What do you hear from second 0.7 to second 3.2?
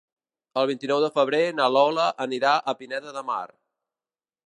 vint-i-nou de febrer na Lola anirà a Pineda